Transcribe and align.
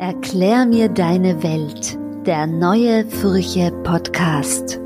Erklär 0.00 0.64
mir 0.64 0.88
deine 0.88 1.42
Welt, 1.42 1.98
der 2.24 2.46
neue 2.46 3.10
Furche 3.10 3.72
Podcast. 3.82 4.78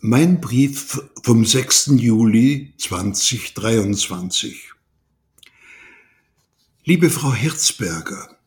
Mein 0.00 0.40
Brief 0.40 0.98
vom 1.22 1.44
6. 1.44 1.96
Juli 1.96 2.72
2023. 2.78 4.70
Liebe 6.86 7.10
Frau 7.10 7.34
Herzberger, 7.34 8.38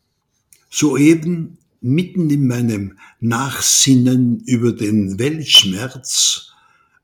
soeben 0.70 1.58
mitten 1.80 2.30
in 2.30 2.48
meinem 2.48 2.98
Nachsinnen 3.20 4.40
über 4.40 4.72
den 4.72 5.20
Weltschmerz, 5.20 6.50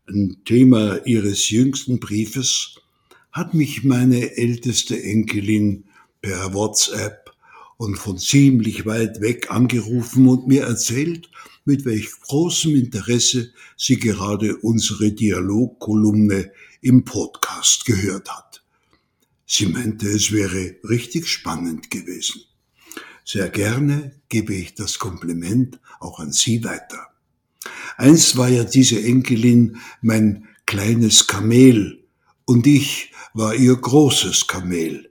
ein 0.09 0.39
Thema 0.45 1.07
Ihres 1.07 1.50
jüngsten 1.50 2.00
Briefes, 2.00 2.80
hat 3.37 3.53
mich 3.53 3.84
meine 3.84 4.38
älteste 4.38 5.01
Enkelin 5.02 5.84
per 6.23 6.55
WhatsApp 6.55 7.33
und 7.77 7.97
von 7.97 8.16
ziemlich 8.16 8.87
weit 8.87 9.20
weg 9.20 9.51
angerufen 9.51 10.27
und 10.27 10.47
mir 10.47 10.62
erzählt, 10.62 11.28
mit 11.66 11.84
welch 11.84 12.11
großem 12.23 12.75
Interesse 12.75 13.52
sie 13.77 13.98
gerade 13.98 14.56
unsere 14.56 15.12
Dialogkolumne 15.12 16.51
im 16.80 17.05
Podcast 17.05 17.84
gehört 17.84 18.30
hat. 18.34 18.64
Sie 19.47 19.66
meinte, 19.66 20.09
es 20.09 20.33
wäre 20.33 20.77
richtig 20.89 21.28
spannend 21.28 21.91
gewesen. 21.91 22.41
Sehr 23.23 23.50
gerne 23.50 24.19
gebe 24.30 24.55
ich 24.55 24.75
das 24.77 24.98
Kompliment 24.98 25.78
auch 26.00 26.20
an 26.20 26.33
Sie 26.33 26.64
weiter. 26.64 27.09
Einst 27.98 28.39
war 28.39 28.48
ja 28.48 28.64
diese 28.64 29.03
Enkelin 29.03 29.77
mein 30.00 30.47
kleines 30.64 31.27
Kamel 31.27 32.05
und 32.46 32.66
ich 32.66 33.12
war 33.34 33.55
ihr 33.55 33.77
großes 33.77 34.46
Kamel. 34.46 35.10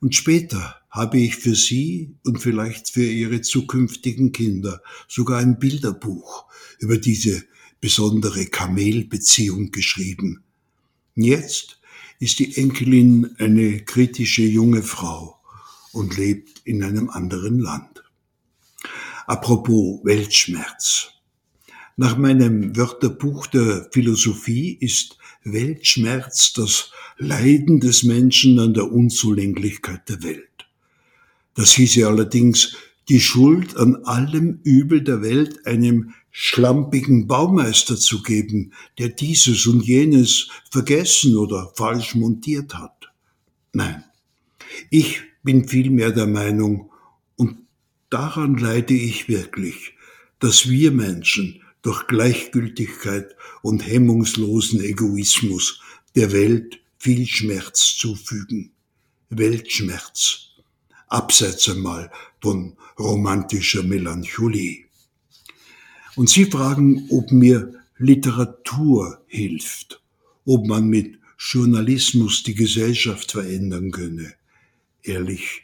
Und 0.00 0.14
später 0.14 0.76
habe 0.88 1.18
ich 1.18 1.36
für 1.36 1.54
sie 1.54 2.14
und 2.24 2.40
vielleicht 2.40 2.90
für 2.90 3.04
ihre 3.04 3.42
zukünftigen 3.42 4.32
Kinder 4.32 4.80
sogar 5.06 5.40
ein 5.40 5.58
Bilderbuch 5.58 6.46
über 6.78 6.96
diese 6.96 7.44
besondere 7.80 8.46
Kamelbeziehung 8.46 9.70
geschrieben. 9.70 10.44
Jetzt 11.14 11.80
ist 12.20 12.38
die 12.38 12.56
Enkelin 12.56 13.34
eine 13.38 13.84
kritische 13.84 14.42
junge 14.42 14.82
Frau 14.82 15.40
und 15.92 16.16
lebt 16.16 16.62
in 16.64 16.82
einem 16.82 17.10
anderen 17.10 17.58
Land. 17.58 18.02
Apropos 19.26 20.00
Weltschmerz. 20.04 21.10
Nach 22.00 22.16
meinem 22.16 22.76
Wörterbuch 22.76 23.48
der 23.48 23.88
Philosophie 23.90 24.78
ist 24.80 25.18
Weltschmerz 25.42 26.52
das 26.52 26.92
Leiden 27.16 27.80
des 27.80 28.04
Menschen 28.04 28.60
an 28.60 28.72
der 28.72 28.92
Unzulänglichkeit 28.92 30.08
der 30.08 30.22
Welt. 30.22 30.68
Das 31.54 31.72
hieße 31.72 32.06
allerdings, 32.06 32.76
die 33.08 33.18
Schuld 33.18 33.76
an 33.76 33.96
allem 34.04 34.60
Übel 34.62 35.02
der 35.02 35.22
Welt 35.22 35.66
einem 35.66 36.14
schlampigen 36.30 37.26
Baumeister 37.26 37.96
zu 37.96 38.22
geben, 38.22 38.74
der 39.00 39.08
dieses 39.08 39.66
und 39.66 39.84
jenes 39.84 40.50
vergessen 40.70 41.36
oder 41.36 41.72
falsch 41.74 42.14
montiert 42.14 42.74
hat. 42.74 43.08
Nein, 43.72 44.04
ich 44.88 45.22
bin 45.42 45.66
vielmehr 45.66 46.12
der 46.12 46.28
Meinung, 46.28 46.92
und 47.34 47.56
daran 48.08 48.56
leide 48.56 48.94
ich 48.94 49.28
wirklich, 49.28 49.94
dass 50.38 50.68
wir 50.68 50.92
Menschen 50.92 51.60
durch 51.82 52.06
Gleichgültigkeit 52.06 53.34
und 53.62 53.86
hemmungslosen 53.86 54.80
Egoismus 54.80 55.80
der 56.14 56.32
Welt 56.32 56.80
viel 56.98 57.26
Schmerz 57.26 57.96
zufügen. 57.96 58.72
Weltschmerz. 59.30 60.48
Abseits 61.08 61.68
einmal 61.68 62.10
von 62.40 62.76
romantischer 62.98 63.82
Melancholie. 63.82 64.84
Und 66.16 66.28
Sie 66.28 66.46
fragen, 66.46 67.06
ob 67.10 67.30
mir 67.30 67.74
Literatur 67.98 69.22
hilft, 69.26 70.02
ob 70.44 70.66
man 70.66 70.88
mit 70.88 71.18
Journalismus 71.38 72.42
die 72.42 72.54
Gesellschaft 72.54 73.32
verändern 73.32 73.90
könne. 73.90 74.34
Ehrlich, 75.02 75.62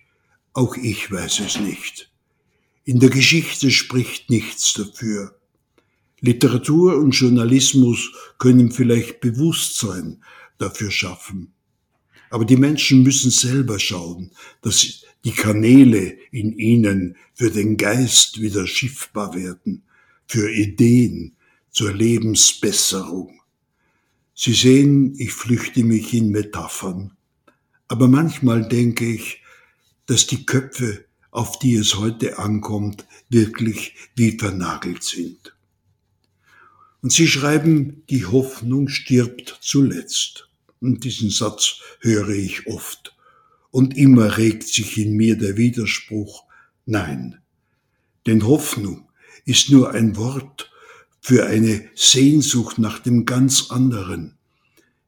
auch 0.52 0.76
ich 0.76 1.10
weiß 1.10 1.40
es 1.40 1.58
nicht. 1.58 2.10
In 2.84 3.00
der 3.00 3.10
Geschichte 3.10 3.70
spricht 3.70 4.30
nichts 4.30 4.74
dafür. 4.74 5.36
Literatur 6.24 6.96
und 6.96 7.10
Journalismus 7.10 8.10
können 8.38 8.72
vielleicht 8.72 9.20
Bewusstsein 9.20 10.24
dafür 10.56 10.90
schaffen. 10.90 11.52
Aber 12.30 12.46
die 12.46 12.56
Menschen 12.56 13.02
müssen 13.02 13.30
selber 13.30 13.78
schauen, 13.78 14.30
dass 14.62 15.04
die 15.24 15.32
Kanäle 15.32 16.16
in 16.30 16.58
ihnen 16.58 17.16
für 17.34 17.50
den 17.50 17.76
Geist 17.76 18.40
wieder 18.40 18.66
schiffbar 18.66 19.34
werden, 19.34 19.82
für 20.26 20.50
Ideen, 20.50 21.36
zur 21.70 21.92
Lebensbesserung. 21.92 23.40
Sie 24.34 24.54
sehen, 24.54 25.14
ich 25.18 25.32
flüchte 25.32 25.84
mich 25.84 26.14
in 26.14 26.30
Metaphern, 26.30 27.12
aber 27.86 28.08
manchmal 28.08 28.66
denke 28.66 29.04
ich, 29.04 29.42
dass 30.06 30.26
die 30.26 30.46
Köpfe, 30.46 31.04
auf 31.30 31.58
die 31.58 31.74
es 31.74 31.96
heute 31.96 32.38
ankommt, 32.38 33.06
wirklich 33.28 33.94
wie 34.16 34.38
vernagelt 34.38 35.02
sind. 35.02 35.53
Und 37.04 37.12
sie 37.12 37.28
schreiben, 37.28 38.02
die 38.08 38.24
Hoffnung 38.24 38.88
stirbt 38.88 39.58
zuletzt. 39.60 40.48
Und 40.80 41.04
diesen 41.04 41.28
Satz 41.28 41.80
höre 42.00 42.30
ich 42.30 42.66
oft. 42.66 43.14
Und 43.70 43.94
immer 43.94 44.38
regt 44.38 44.66
sich 44.66 44.96
in 44.96 45.12
mir 45.12 45.36
der 45.36 45.58
Widerspruch, 45.58 46.44
nein. 46.86 47.42
Denn 48.26 48.46
Hoffnung 48.46 49.06
ist 49.44 49.68
nur 49.68 49.90
ein 49.90 50.16
Wort 50.16 50.70
für 51.20 51.44
eine 51.44 51.86
Sehnsucht 51.94 52.78
nach 52.78 53.00
dem 53.00 53.26
ganz 53.26 53.70
anderen, 53.70 54.38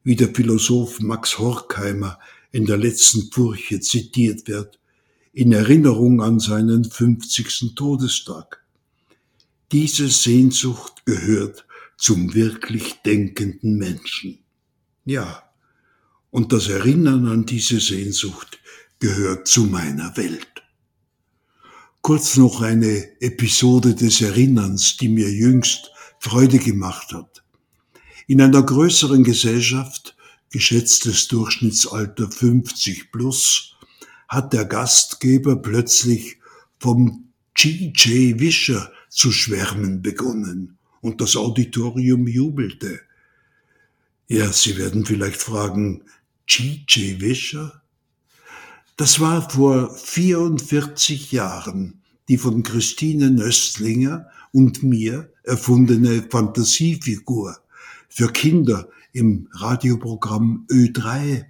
wie 0.05 0.17
der 0.17 0.35
Philosoph 0.35 1.01
Max 1.01 1.39
Horkheimer 1.39 2.19
in 2.53 2.67
der 2.67 2.77
letzten 2.77 3.33
Furche 3.33 3.81
zitiert 3.81 4.49
wird, 4.49 4.79
in 5.33 5.51
Erinnerung 5.51 6.21
an 6.21 6.41
seinen 6.41 6.85
50. 6.85 7.75
Todestag. 7.75 8.63
Diese 9.73 10.09
Sehnsucht 10.09 11.07
gehört 11.07 11.66
zum 11.97 12.35
wirklich 12.35 12.95
denkenden 13.05 13.77
Menschen. 13.79 14.39
Ja, 15.05 15.43
und 16.31 16.53
das 16.53 16.69
Erinnern 16.69 17.27
an 17.27 17.47
diese 17.47 17.81
Sehnsucht 17.81 18.59
gehört 18.99 19.47
zu 19.47 19.65
meiner 19.65 20.17
Welt. 20.17 20.63
Kurz 22.03 22.37
noch 22.37 22.61
eine 22.61 23.21
Episode 23.21 23.95
des 23.95 24.21
Erinnerns, 24.21 24.97
die 24.97 25.09
mir 25.09 25.31
jüngst 25.31 25.91
Freude 26.21 26.59
gemacht 26.59 27.13
hat. 27.13 27.43
In 28.27 28.41
einer 28.41 28.63
größeren 28.63 29.25
Gesellschaft, 29.25 30.17
geschätztes 30.51 31.29
Durchschnittsalter 31.29 32.31
50 32.31 33.11
plus, 33.11 33.77
hat 34.29 34.53
der 34.53 34.65
Gastgeber 34.65 35.57
plötzlich 35.57 36.39
vom 36.79 37.33
G.J. 37.55 38.41
Wischer 38.41 38.93
zu 39.09 39.33
schwärmen 39.33 40.03
begonnen 40.03 40.77
und 41.07 41.21
das 41.21 41.37
Auditorium 41.37 42.27
jubelte. 42.27 43.01
Ja, 44.29 44.53
Sie 44.53 44.77
werden 44.77 45.07
vielleicht 45.07 45.41
fragen, 45.41 46.03
G.J. 46.47 47.21
Wischer? 47.21 47.83
Das 48.97 49.21
war 49.21 49.49
vor 49.49 49.95
44 49.95 51.33
Jahren 51.33 52.03
die 52.29 52.39
von 52.39 52.63
Christine 52.63 53.31
Nöstlinger 53.31 54.27
und 54.53 54.83
mir 54.83 55.31
erfundene 55.45 56.25
Fantasiefigur 56.29 57.57
für 58.09 58.33
Kinder 58.33 58.89
im 59.13 59.49
Radioprogramm 59.53 60.67
Ö3 60.71 61.45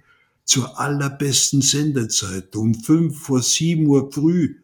zur 0.45 0.79
allerbesten 0.79 1.61
Sendezeit 1.61 2.55
um 2.55 2.75
fünf 2.75 3.19
vor 3.19 3.41
sieben 3.41 3.87
Uhr 3.87 4.11
früh. 4.11 4.55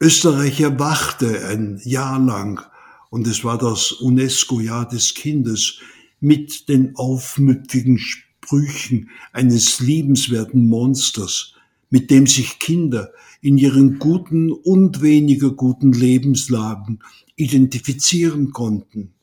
Österreich 0.00 0.60
erwachte 0.60 1.46
ein 1.46 1.80
Jahr 1.84 2.18
lang 2.18 2.64
und 3.10 3.26
es 3.26 3.44
war 3.44 3.58
das 3.58 3.92
UNESCO-Jahr 3.92 4.88
des 4.88 5.14
Kindes 5.14 5.78
mit 6.20 6.68
den 6.68 6.96
aufmüpfigen 6.96 7.98
Sprüchen 7.98 9.10
eines 9.32 9.80
liebenswerten 9.80 10.68
Monsters, 10.68 11.54
mit 11.90 12.10
dem 12.10 12.26
sich 12.26 12.58
Kinder 12.58 13.12
in 13.40 13.56
ihren 13.56 13.98
guten 13.98 14.50
und 14.50 15.00
weniger 15.00 15.50
guten 15.50 15.92
Lebenslagen 15.92 17.00
identifizieren 17.36 18.52
konnten. 18.52 19.14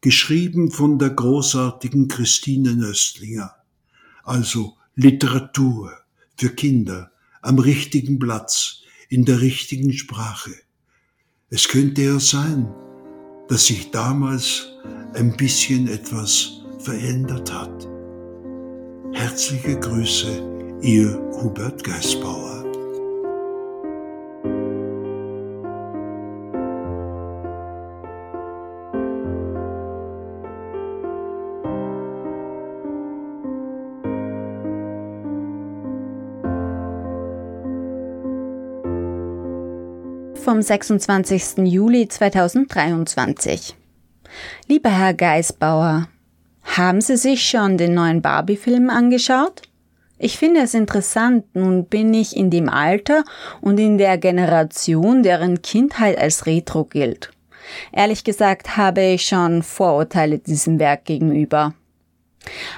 Geschrieben 0.00 0.70
von 0.70 0.98
der 0.98 1.10
großartigen 1.10 2.08
Christine 2.08 2.74
Nöstlinger. 2.74 3.54
Also 4.22 4.76
Literatur 4.94 5.92
für 6.36 6.50
Kinder 6.50 7.12
am 7.42 7.58
richtigen 7.58 8.18
Platz, 8.18 8.82
in 9.08 9.24
der 9.24 9.40
richtigen 9.40 9.92
Sprache. 9.92 10.52
Es 11.48 11.68
könnte 11.68 12.02
ja 12.02 12.20
sein, 12.20 12.72
dass 13.50 13.66
sich 13.66 13.90
damals 13.90 14.68
ein 15.14 15.36
bisschen 15.36 15.88
etwas 15.88 16.62
verändert 16.78 17.52
hat. 17.52 17.88
Herzliche 19.12 19.78
Grüße, 19.78 20.78
Ihr 20.82 21.20
Hubert 21.42 21.82
Geisbauer. 21.82 22.49
Vom 40.50 40.62
26. 40.62 41.58
Juli 41.58 42.08
2023. 42.08 43.76
Lieber 44.66 44.90
Herr 44.90 45.14
Geisbauer, 45.14 46.08
haben 46.64 47.00
Sie 47.00 47.16
sich 47.16 47.48
schon 47.48 47.78
den 47.78 47.94
neuen 47.94 48.20
Barbie-Film 48.20 48.90
angeschaut? 48.90 49.62
Ich 50.18 50.38
finde 50.38 50.62
es 50.62 50.74
interessant, 50.74 51.54
nun 51.54 51.84
bin 51.84 52.12
ich 52.14 52.36
in 52.36 52.50
dem 52.50 52.68
Alter 52.68 53.22
und 53.60 53.78
in 53.78 53.96
der 53.96 54.18
Generation, 54.18 55.22
deren 55.22 55.62
Kindheit 55.62 56.18
als 56.18 56.46
Retro 56.46 56.84
gilt. 56.84 57.30
Ehrlich 57.92 58.24
gesagt 58.24 58.76
habe 58.76 59.02
ich 59.02 59.26
schon 59.26 59.62
Vorurteile 59.62 60.40
diesem 60.40 60.80
Werk 60.80 61.04
gegenüber. 61.04 61.74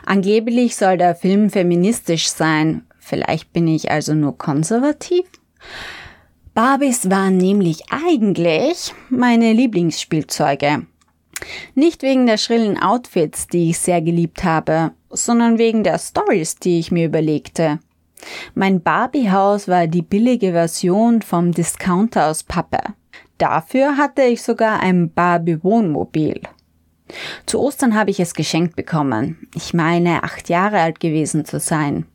Angeblich 0.05 0.77
soll 0.77 0.99
der 0.99 1.15
Film 1.15 1.49
feministisch 1.49 2.29
sein, 2.29 2.85
vielleicht 2.99 3.55
bin 3.55 3.67
ich 3.67 3.91
also 3.91 4.13
nur 4.13 4.37
konservativ? 4.37 5.25
Barbies 6.55 7.09
waren 7.09 7.39
nämlich 7.39 7.85
eigentlich 7.91 8.93
meine 9.09 9.55
Lieblingsspielzeuge. 9.55 10.87
Nicht 11.75 12.03
wegen 12.03 12.27
der 12.27 12.37
schrillen 12.37 12.79
Outfits, 12.79 13.47
die 13.47 13.71
ich 13.71 13.79
sehr 13.79 14.03
geliebt 14.03 14.45
habe, 14.45 14.93
sondern 15.09 15.59
wegen 15.59 15.83
der 15.83 15.99
Stories, 15.99 16.57
die 16.57 16.79
ich 16.79 16.91
mir 16.91 17.07
überlegte. 17.07 17.81
Mein 18.55 18.83
Barbie-Haus 18.83 19.67
war 19.67 19.87
die 19.87 20.03
billige 20.03 20.53
Version 20.53 21.23
vom 21.23 21.53
Discounter 21.53 22.29
aus 22.29 22.43
Pappe. 22.43 22.81
Dafür 23.39 23.97
hatte 23.97 24.23
ich 24.23 24.43
sogar 24.43 24.81
ein 24.81 25.11
Barbie-Wohnmobil. 25.11 26.41
Zu 27.47 27.61
Ostern 27.61 27.95
habe 27.95 28.11
ich 28.11 28.21
es 28.21 28.35
geschenkt 28.35 28.77
bekommen. 28.77 29.49
Ich 29.55 29.75
meine, 29.75 30.23
acht 30.23 30.49
Jahre 30.49 30.81
alt 30.81 31.01
gewesen 31.01 31.45
zu 31.45 31.59
sein. 31.59 32.07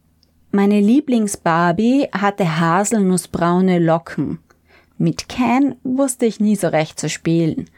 Meine 0.58 0.80
Lieblingsbarbie 0.80 2.08
hatte 2.12 2.60
haselnussbraune 2.60 3.78
Locken. 3.78 4.40
Mit 4.98 5.30
Ken 5.30 5.76
wusste 5.84 6.26
ich 6.26 6.40
nie 6.40 6.56
so 6.56 6.70
recht 6.70 7.00
zu 7.00 7.10
spielen. 7.10 7.70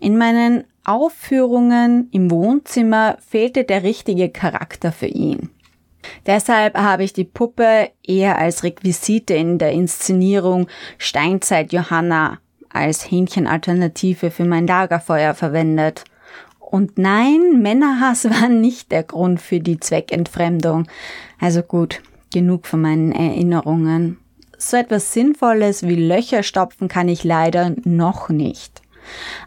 In 0.00 0.16
meinen 0.16 0.64
Aufführungen 0.82 2.08
im 2.10 2.30
Wohnzimmer 2.30 3.18
fehlte 3.20 3.64
der 3.64 3.82
richtige 3.82 4.30
Charakter 4.30 4.92
für 4.92 5.08
ihn. 5.08 5.50
Deshalb 6.24 6.78
habe 6.78 7.04
ich 7.04 7.12
die 7.12 7.24
Puppe 7.24 7.90
eher 8.02 8.38
als 8.38 8.64
Requisite 8.64 9.34
in 9.34 9.58
der 9.58 9.72
Inszenierung 9.72 10.68
Steinzeit 10.96 11.70
Johanna 11.74 12.38
als 12.70 13.10
Hähnchenalternative 13.10 14.30
für 14.30 14.46
mein 14.46 14.66
Lagerfeuer 14.66 15.34
verwendet. 15.34 16.04
Und 16.58 16.96
nein, 16.96 17.60
Männerhass 17.60 18.24
war 18.30 18.48
nicht 18.48 18.90
der 18.90 19.02
Grund 19.02 19.38
für 19.38 19.60
die 19.60 19.78
Zweckentfremdung. 19.78 20.86
Also 21.38 21.60
gut, 21.60 22.00
genug 22.32 22.66
von 22.66 22.80
meinen 22.80 23.12
Erinnerungen. 23.12 24.18
So 24.58 24.76
etwas 24.76 25.12
Sinnvolles 25.12 25.82
wie 25.82 25.96
Löcher 25.96 26.42
stopfen 26.42 26.88
kann 26.88 27.08
ich 27.08 27.24
leider 27.24 27.74
noch 27.84 28.28
nicht. 28.28 28.82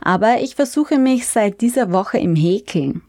Aber 0.01 0.41
ich 0.41 0.55
versuche 0.55 0.97
mich 0.97 1.27
seit 1.27 1.61
dieser 1.61 1.91
Woche 1.91 2.17
im 2.17 2.35
Häkeln. 2.35 3.01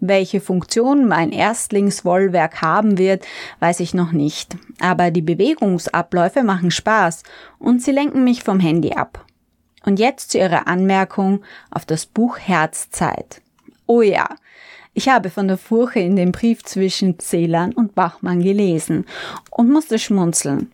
Welche 0.00 0.40
Funktion 0.40 1.06
mein 1.06 1.30
Erstlingswollwerk 1.30 2.62
haben 2.62 2.96
wird, 2.96 3.26
weiß 3.60 3.80
ich 3.80 3.92
noch 3.92 4.12
nicht. 4.12 4.56
Aber 4.80 5.10
die 5.10 5.22
Bewegungsabläufe 5.22 6.42
machen 6.42 6.70
Spaß 6.70 7.22
und 7.58 7.82
sie 7.82 7.92
lenken 7.92 8.24
mich 8.24 8.42
vom 8.42 8.60
Handy 8.60 8.92
ab. 8.92 9.26
Und 9.84 9.98
jetzt 9.98 10.30
zu 10.30 10.38
Ihrer 10.38 10.66
Anmerkung 10.66 11.42
auf 11.70 11.84
das 11.84 12.06
Buch 12.06 12.38
Herzzeit. 12.38 13.42
Oh 13.86 14.02
ja, 14.02 14.28
ich 14.92 15.08
habe 15.08 15.30
von 15.30 15.48
der 15.48 15.56
Furche 15.56 16.00
in 16.00 16.16
dem 16.16 16.32
Brief 16.32 16.64
zwischen 16.64 17.18
Celan 17.18 17.72
und 17.72 17.94
Bachmann 17.94 18.42
gelesen 18.42 19.06
und 19.50 19.70
musste 19.70 19.98
schmunzeln. 19.98 20.72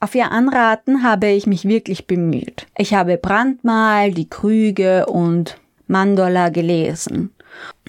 Auf 0.00 0.14
ihr 0.14 0.30
Anraten 0.30 1.02
habe 1.02 1.26
ich 1.28 1.46
mich 1.46 1.64
wirklich 1.64 2.06
bemüht. 2.06 2.66
Ich 2.76 2.94
habe 2.94 3.16
Brandmal, 3.16 4.12
die 4.12 4.28
Krüge 4.28 5.06
und 5.06 5.58
Mandola 5.88 6.50
gelesen. 6.50 7.34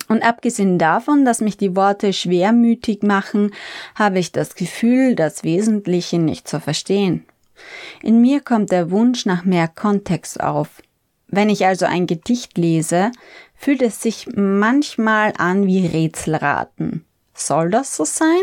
Und 0.07 0.23
abgesehen 0.23 0.79
davon, 0.79 1.23
dass 1.23 1.39
mich 1.39 1.57
die 1.57 1.75
Worte 1.75 2.13
schwermütig 2.13 3.03
machen, 3.03 3.51
habe 3.93 4.17
ich 4.17 4.31
das 4.31 4.55
Gefühl, 4.55 5.15
das 5.15 5.43
Wesentliche 5.43 6.17
nicht 6.17 6.47
zu 6.47 6.59
verstehen. 6.59 7.25
In 8.01 8.19
mir 8.21 8.39
kommt 8.39 8.71
der 8.71 8.89
Wunsch 8.89 9.27
nach 9.27 9.45
mehr 9.45 9.67
Kontext 9.67 10.41
auf. 10.41 10.81
Wenn 11.27 11.49
ich 11.49 11.63
also 11.65 11.85
ein 11.85 12.07
Gedicht 12.07 12.57
lese, 12.57 13.11
fühlt 13.59 13.81
es 13.81 14.01
sich 14.01 14.27
manchmal 14.35 15.33
an 15.37 15.67
wie 15.67 15.85
Rätselraten. 15.85 17.05
Soll 17.33 17.69
das 17.69 17.95
so 17.95 18.05
sein? 18.05 18.41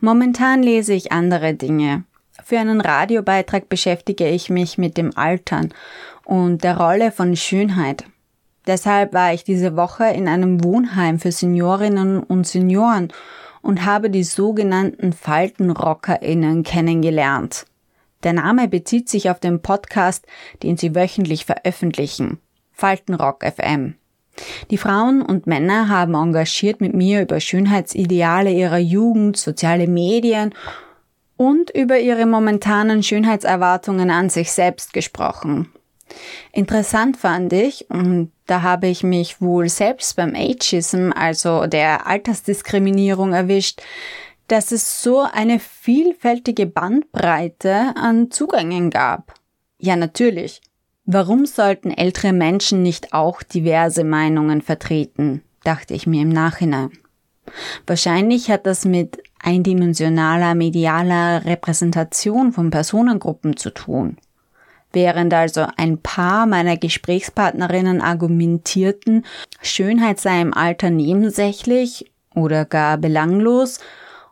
Momentan 0.00 0.62
lese 0.62 0.92
ich 0.92 1.12
andere 1.12 1.54
Dinge. 1.54 2.04
Für 2.44 2.58
einen 2.58 2.82
Radiobeitrag 2.82 3.70
beschäftige 3.70 4.28
ich 4.28 4.50
mich 4.50 4.76
mit 4.76 4.98
dem 4.98 5.16
Altern 5.16 5.72
und 6.24 6.62
der 6.62 6.76
Rolle 6.76 7.10
von 7.10 7.36
Schönheit. 7.36 8.04
Deshalb 8.66 9.14
war 9.14 9.32
ich 9.32 9.44
diese 9.44 9.76
Woche 9.76 10.04
in 10.04 10.28
einem 10.28 10.62
Wohnheim 10.62 11.18
für 11.18 11.32
Seniorinnen 11.32 12.22
und 12.22 12.46
Senioren 12.46 13.12
und 13.62 13.86
habe 13.86 14.10
die 14.10 14.24
sogenannten 14.24 15.14
Faltenrockerinnen 15.14 16.64
kennengelernt. 16.64 17.64
Der 18.24 18.34
Name 18.34 18.68
bezieht 18.68 19.08
sich 19.08 19.30
auf 19.30 19.40
den 19.40 19.62
Podcast, 19.62 20.26
den 20.62 20.76
sie 20.76 20.94
wöchentlich 20.94 21.46
veröffentlichen. 21.46 22.40
Faltenrock 22.72 23.44
FM. 23.44 23.94
Die 24.70 24.78
Frauen 24.78 25.22
und 25.22 25.46
Männer 25.46 25.88
haben 25.88 26.14
engagiert 26.14 26.80
mit 26.80 26.94
mir 26.94 27.22
über 27.22 27.40
Schönheitsideale 27.40 28.50
ihrer 28.50 28.78
Jugend, 28.78 29.36
soziale 29.36 29.86
Medien 29.86 30.54
und 31.36 31.70
über 31.70 31.98
ihre 31.98 32.26
momentanen 32.26 33.02
Schönheitserwartungen 33.02 34.10
an 34.10 34.30
sich 34.30 34.52
selbst 34.52 34.92
gesprochen. 34.92 35.72
Interessant 36.52 37.16
fand 37.16 37.52
ich, 37.52 37.88
und 37.90 38.32
da 38.46 38.62
habe 38.62 38.86
ich 38.86 39.02
mich 39.02 39.40
wohl 39.40 39.68
selbst 39.68 40.16
beim 40.16 40.34
Ageism, 40.34 41.10
also 41.14 41.66
der 41.66 42.06
Altersdiskriminierung 42.06 43.32
erwischt, 43.32 43.80
dass 44.48 44.72
es 44.72 45.02
so 45.02 45.20
eine 45.20 45.58
vielfältige 45.58 46.66
Bandbreite 46.66 47.94
an 47.96 48.30
Zugängen 48.30 48.90
gab. 48.90 49.34
Ja, 49.78 49.96
natürlich. 49.96 50.60
Warum 51.04 51.46
sollten 51.46 51.90
ältere 51.90 52.32
Menschen 52.32 52.82
nicht 52.82 53.12
auch 53.12 53.42
diverse 53.42 54.04
Meinungen 54.04 54.62
vertreten, 54.62 55.42
dachte 55.64 55.94
ich 55.94 56.06
mir 56.06 56.22
im 56.22 56.28
Nachhinein. 56.28 56.90
Wahrscheinlich 57.88 58.50
hat 58.50 58.66
das 58.66 58.84
mit 58.84 59.20
eindimensionaler 59.42 60.54
medialer 60.54 61.44
Repräsentation 61.44 62.52
von 62.52 62.70
Personengruppen 62.70 63.56
zu 63.56 63.70
tun. 63.70 64.16
Während 64.92 65.34
also 65.34 65.66
ein 65.76 65.98
paar 65.98 66.46
meiner 66.46 66.76
Gesprächspartnerinnen 66.76 68.00
argumentierten, 68.00 69.24
Schönheit 69.60 70.20
sei 70.20 70.40
im 70.40 70.54
Alter 70.54 70.90
nebensächlich 70.90 72.12
oder 72.32 72.64
gar 72.64 72.96
belanglos, 72.96 73.80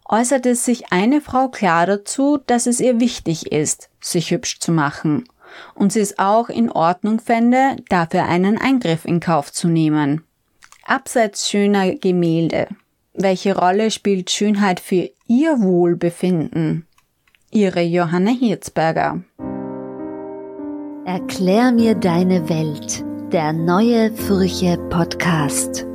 äußerte 0.09 0.55
sich 0.55 0.93
eine 0.93 1.21
Frau 1.21 1.49
klar 1.49 1.87
dazu, 1.87 2.39
dass 2.47 2.69
es 2.69 2.79
ihr 2.79 3.00
wichtig 3.00 3.50
ist, 3.50 3.91
sich 4.00 4.31
hübsch 4.31 4.61
zu 4.61 4.71
machen 4.71 5.25
und 5.75 5.92
sie 5.92 6.00
es 6.00 6.19
auch 6.19 6.49
in 6.49 6.71
Ordnung 6.71 7.21
fände, 7.21 7.76
dafür 7.88 8.25
einen 8.25 8.59
Eingriff 8.59 9.04
in 9.04 9.21
Kauf 9.21 9.52
zu 9.52 9.69
nehmen. 9.69 10.25
Abseits 10.85 11.49
schöner 11.49 11.95
Gemälde. 11.95 12.69
Welche 13.14 13.57
Rolle 13.57 13.90
spielt 13.90 14.30
Schönheit 14.30 14.80
für 14.80 15.11
ihr 15.26 15.61
Wohlbefinden? 15.61 16.87
Ihre 17.50 17.83
Johanna 17.83 18.30
Hirzberger. 18.30 19.23
Erklär 21.04 21.73
mir 21.73 21.95
deine 21.95 22.49
Welt. 22.49 23.04
Der 23.33 23.52
neue 23.52 24.14
Furche 24.14 24.78
Podcast. 24.90 25.89